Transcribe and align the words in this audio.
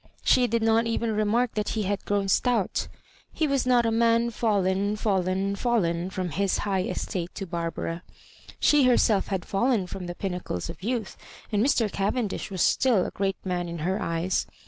She 0.23 0.47
did 0.47 0.63
not 0.63 0.87
even 0.87 1.15
remark 1.15 1.53
that 1.53 1.69
he 1.77 1.83
had 1.83 2.05
grown 2.05 2.27
stout. 2.27 2.87
He 3.31 3.45
was 3.45 3.67
not 3.67 3.85
a 3.85 3.91
man 3.91 4.31
fallen, 4.31 4.95
fallen, 4.95 5.55
fallen 5.55 6.09
from 6.09 6.29
his 6.31 6.57
high 6.57 6.81
estate 6.81 7.35
to 7.35 7.45
Barbjira. 7.45 8.01
She 8.59 8.85
herself 8.85 9.27
had 9.27 9.45
fallen 9.45 9.85
fh>m 9.85 10.07
the 10.07 10.15
pinnacles 10.15 10.71
of 10.71 10.81
youth, 10.81 11.17
and 11.51 11.63
Mr. 11.63 11.91
Cavendish 11.91 12.49
was 12.49 12.63
still 12.63 13.05
a 13.05 13.11
great 13.11 13.37
man 13.45 13.69
in 13.69 13.77
her 13.85 14.01
eyes. 14.01 14.47